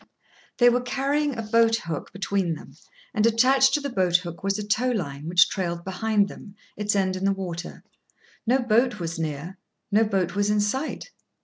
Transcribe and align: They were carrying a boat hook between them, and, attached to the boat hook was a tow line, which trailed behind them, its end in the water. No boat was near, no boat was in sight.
They 0.57 0.67
were 0.69 0.81
carrying 0.81 1.37
a 1.37 1.43
boat 1.43 1.75
hook 1.75 2.11
between 2.11 2.55
them, 2.55 2.73
and, 3.13 3.23
attached 3.27 3.75
to 3.75 3.79
the 3.81 3.91
boat 3.91 4.15
hook 4.17 4.41
was 4.43 4.57
a 4.57 4.65
tow 4.65 4.89
line, 4.89 5.27
which 5.27 5.47
trailed 5.47 5.83
behind 5.83 6.27
them, 6.27 6.55
its 6.75 6.95
end 6.95 7.15
in 7.15 7.23
the 7.23 7.31
water. 7.33 7.83
No 8.47 8.57
boat 8.63 8.99
was 8.99 9.19
near, 9.19 9.59
no 9.91 10.03
boat 10.03 10.33
was 10.33 10.49
in 10.49 10.59
sight. 10.59 11.11